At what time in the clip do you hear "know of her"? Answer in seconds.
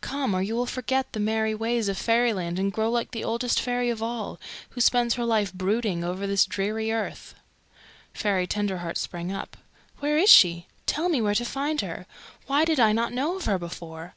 13.12-13.58